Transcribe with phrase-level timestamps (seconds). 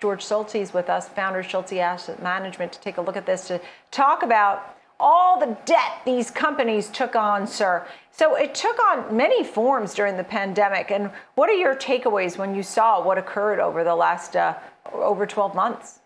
[0.00, 3.46] George Schultze with us, founder of Schultze Asset Management, to take a look at this
[3.48, 3.60] to
[3.90, 7.86] talk about all the debt these companies took on, sir.
[8.10, 10.90] So it took on many forms during the pandemic.
[10.90, 14.54] And what are your takeaways when you saw what occurred over the last uh,
[14.92, 16.00] over 12 months?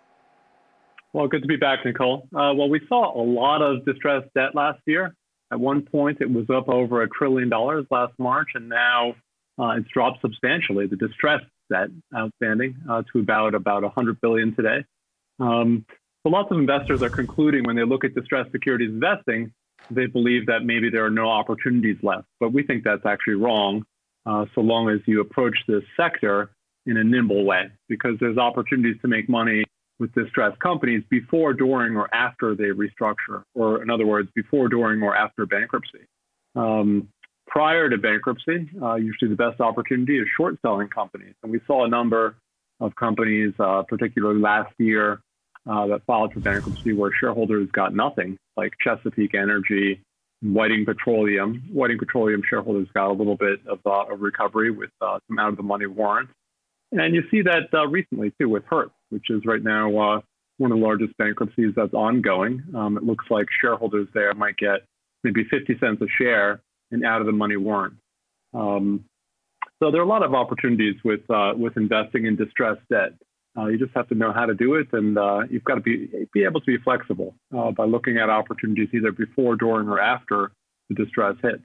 [1.13, 2.29] Well, good to be back, Nicole.
[2.35, 5.15] Uh, well, we saw a lot of distressed debt last year.
[5.53, 9.15] At one point, it was up over a trillion dollars last March, and now
[9.59, 10.87] uh, it's dropped substantially.
[10.89, 14.85] The distressed debt outstanding uh, to about about 100 billion today.
[15.41, 15.85] Um,
[16.23, 19.53] so lots of investors are concluding when they look at distressed securities investing,
[19.91, 22.27] they believe that maybe there are no opportunities left.
[22.41, 23.85] But we think that's actually wrong,
[24.25, 26.51] uh, so long as you approach this sector
[26.87, 29.65] in a nimble way, because there's opportunities to make money
[29.99, 35.03] with distressed companies before, during, or after they restructure, or in other words, before, during,
[35.03, 36.07] or after bankruptcy.
[36.57, 37.09] Um,
[37.55, 41.35] prior to bankruptcy, uh, usually the best opportunity is short selling companies.
[41.43, 42.35] And we saw a number
[42.81, 45.21] of companies, uh, particularly last year,
[45.71, 50.03] uh, that filed for bankruptcy where shareholders got nothing, like Chesapeake Energy,
[50.43, 51.63] Whiting Petroleum.
[51.73, 55.51] Whiting Petroleum shareholders got a little bit of uh, a recovery with uh, some out
[55.51, 56.33] of the money warrants.
[56.91, 60.79] And you see that uh, recently too with Hertz, which is right now one of
[60.79, 62.63] the largest bankruptcies that's ongoing.
[62.75, 64.81] Um, it looks like shareholders there might get
[65.23, 66.61] maybe 50 cents a share
[66.95, 67.95] in out of the money warrant.
[68.55, 69.05] Um,
[69.83, 73.11] so there are a lot of opportunities with uh, with investing in distressed debt.
[73.57, 75.81] Uh, you just have to know how to do it, and uh, you've got to
[75.81, 80.01] be be able to be flexible uh, by looking at opportunities either before, during, or
[80.01, 80.53] after
[80.89, 81.63] the distress hits.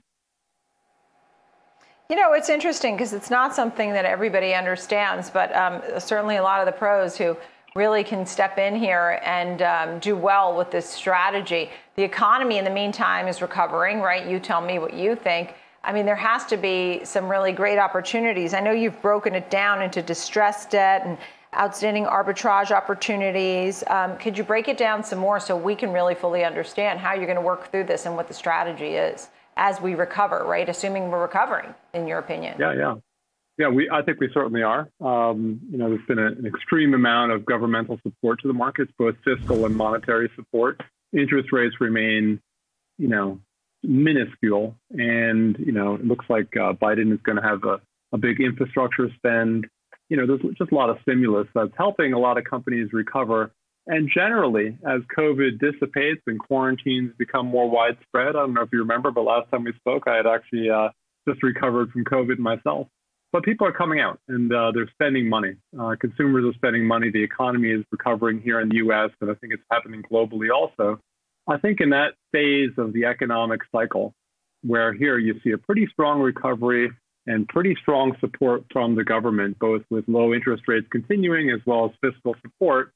[2.10, 6.44] You know, it's interesting because it's not something that everybody understands, but um, certainly a
[6.44, 7.38] lot of the pros who
[7.76, 11.70] really can step in here and um, do well with this strategy.
[11.96, 14.28] The economy, in the meantime, is recovering, right?
[14.28, 15.54] You tell me what you think.
[15.84, 18.54] I mean, there has to be some really great opportunities.
[18.54, 21.18] I know you've broken it down into distressed debt and
[21.58, 23.84] outstanding arbitrage opportunities.
[23.88, 27.14] Um, could you break it down some more so we can really fully understand how
[27.14, 30.68] you're going to work through this and what the strategy is as we recover, right?
[30.70, 32.56] Assuming we're recovering, in your opinion.
[32.60, 32.96] Yeah, yeah.
[33.60, 34.90] Yeah, we, I think we certainly are.
[35.00, 38.92] Um, you know, there's been a, an extreme amount of governmental support to the markets,
[38.98, 40.82] both fiscal and monetary support.
[41.14, 42.40] Interest rates remain,
[42.98, 43.40] you know,
[43.84, 47.80] minuscule, and you know, it looks like uh, Biden is going to have a,
[48.14, 49.68] a big infrastructure spend
[50.10, 53.52] you know, there's just a lot of stimulus that's helping a lot of companies recover.
[53.88, 58.80] And generally, as COVID dissipates and quarantines become more widespread, I don't know if you
[58.80, 60.90] remember, but last time we spoke, I had actually uh,
[61.28, 62.88] just recovered from COVID myself.
[63.32, 65.56] But people are coming out and uh, they're spending money.
[65.80, 67.12] Uh, consumers are spending money.
[67.12, 71.00] The economy is recovering here in the US, and I think it's happening globally also.
[71.48, 74.14] I think in that phase of the economic cycle,
[74.62, 76.92] where here you see a pretty strong recovery
[77.28, 81.86] and pretty strong support from the government, both with low interest rates continuing as well
[81.86, 82.92] as fiscal support.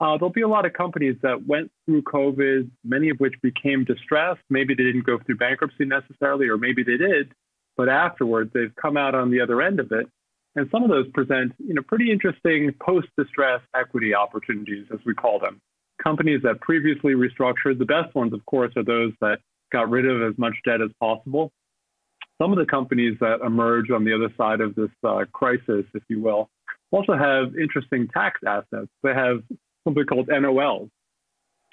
[0.00, 3.84] Uh, there'll be a lot of companies that went through COVID, many of which became
[3.84, 4.40] distressed.
[4.50, 7.32] Maybe they didn't go through bankruptcy necessarily, or maybe they did,
[7.76, 10.06] but afterwards they've come out on the other end of it.
[10.54, 15.38] And some of those present, you know, pretty interesting post-distress equity opportunities, as we call
[15.38, 15.60] them.
[16.02, 17.78] Companies that previously restructured.
[17.78, 19.38] The best ones, of course, are those that
[19.72, 21.50] got rid of as much debt as possible
[22.42, 26.02] some of the companies that emerge on the other side of this uh, crisis, if
[26.08, 26.50] you will,
[26.90, 28.88] also have interesting tax assets.
[29.02, 29.42] They have
[29.84, 30.90] something called NOLs,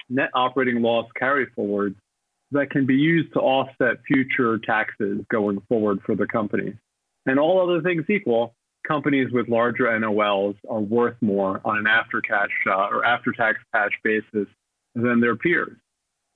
[0.08, 1.96] net operating loss carry forwards,
[2.52, 6.74] that can be used to offset future taxes going forward for the company.
[7.26, 8.54] And all other things equal,
[8.86, 13.58] companies with larger NOLs are worth more on an after cash uh, or after tax
[13.74, 14.48] cash basis
[14.94, 15.76] than their peers.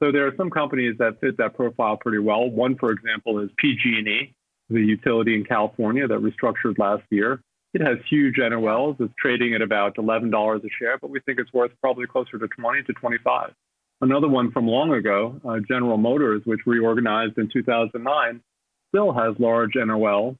[0.03, 2.51] So there are some companies that fit that profile pretty well.
[2.51, 4.35] One, for example, is PG&E,
[4.69, 7.41] the utility in California that restructured last year.
[7.73, 9.01] It has huge NOLs.
[9.01, 12.47] It's trading at about $11 a share, but we think it's worth probably closer to
[12.47, 13.53] 20 to 25.
[14.04, 18.42] Another one from long ago, uh, General Motors, which reorganized in 2009,
[18.91, 20.37] still has large NOL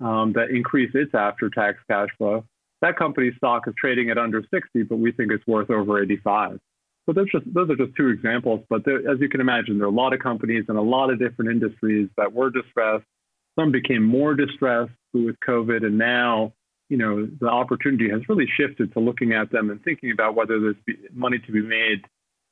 [0.00, 2.42] um, that increase its after-tax cash flow.
[2.80, 6.58] That company's stock is trading at under 60, but we think it's worth over 85.
[7.04, 9.88] So those just those are just two examples, but there, as you can imagine, there
[9.88, 13.04] are a lot of companies in a lot of different industries that were distressed.
[13.60, 16.54] Some became more distressed with COVID, and now
[16.88, 20.58] you know the opportunity has really shifted to looking at them and thinking about whether
[20.58, 22.02] there's money to be made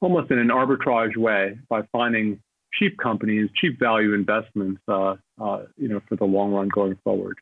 [0.00, 2.40] almost in an arbitrage way by finding
[2.72, 7.38] cheap companies, cheap value investments, uh, uh, you know, for the long run going forward.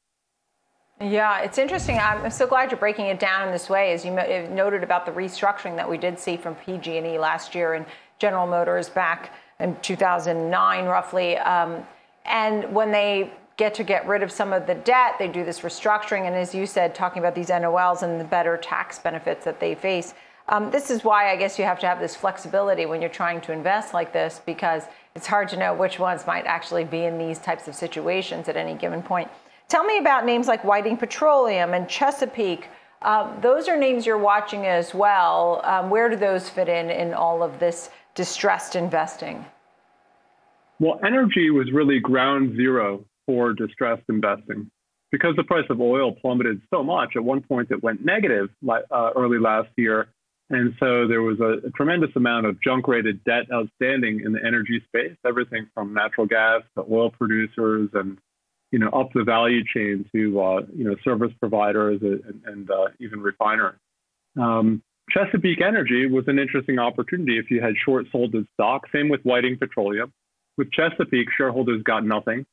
[1.00, 1.96] Yeah, it's interesting.
[1.98, 5.12] I'm so glad you're breaking it down in this way, as you noted about the
[5.12, 7.86] restructuring that we did see from PG&E last year and
[8.18, 11.36] General Motors back in 2009, roughly.
[11.36, 11.86] Um,
[12.24, 15.16] and when they get to get rid of some of the debt.
[15.18, 18.56] They do this restructuring, and as you said, talking about these NOLs and the better
[18.56, 20.14] tax benefits that they face.
[20.50, 23.40] Um, this is why I guess you have to have this flexibility when you're trying
[23.42, 24.84] to invest like this because
[25.14, 28.56] it's hard to know which ones might actually be in these types of situations at
[28.56, 29.28] any given point.
[29.68, 32.68] Tell me about names like Whiting Petroleum and Chesapeake.
[33.02, 35.60] Um, those are names you're watching as well.
[35.64, 39.44] Um, where do those fit in in all of this distressed investing?
[40.80, 44.70] Well, energy was really ground zero for distressed investing
[45.12, 47.16] because the price of oil plummeted so much.
[47.16, 50.08] At one point, it went negative uh, early last year.
[50.50, 54.40] And so there was a, a, tremendous amount of junk rated debt outstanding in the
[54.44, 58.18] energy space, everything from natural gas to oil producers and,
[58.70, 62.88] you know, up the value chain to, uh, you know, service providers and, and uh,
[62.98, 63.76] even refiners.
[64.40, 68.84] Um, Chesapeake Energy was an interesting opportunity if you had short sold its stock.
[68.92, 70.12] Same with Whiting Petroleum.
[70.56, 72.46] With Chesapeake, shareholders got nothing.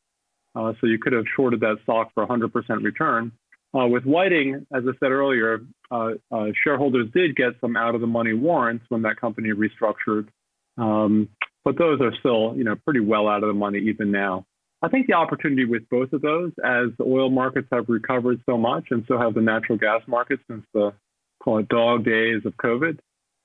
[0.54, 2.52] Uh, so you could have shorted that stock for 100%
[2.84, 3.32] return.
[3.78, 8.02] Uh, with Whiting, as I said earlier, uh, uh, shareholders did get some out of
[8.02, 10.28] the money warrants when that company restructured,
[10.78, 11.30] um,
[11.64, 14.46] but those are still, you know, pretty well out of the money even now.
[14.82, 18.58] I think the opportunity with both of those, as the oil markets have recovered so
[18.58, 20.94] much, and so have the natural gas markets since the
[21.42, 23.00] call it dog days of COVID,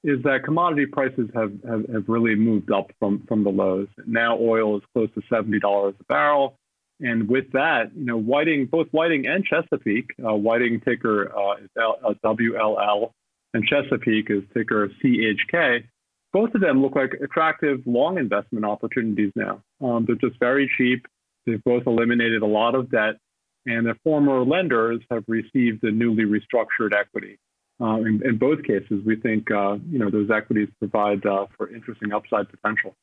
[0.05, 3.89] is that commodity prices have, have, have really moved up from, from the lows.
[4.07, 6.59] Now oil is close to $70 a barrel.
[7.01, 11.71] And with that, you know, Whiting, both Whiting and Chesapeake, uh, Whiting ticker uh, is
[11.79, 13.11] L, uh, WLL,
[13.55, 15.85] and Chesapeake is ticker CHK.
[16.33, 19.63] Both of them look like attractive long investment opportunities now.
[19.83, 21.07] Um, they're just very cheap.
[21.47, 23.17] They've both eliminated a lot of debt,
[23.67, 27.39] and their former lenders have received the newly restructured equity.
[27.81, 31.75] Uh, in, in, both cases, we think uh, you know those equities provide uh, for
[31.75, 32.95] interesting upside potential.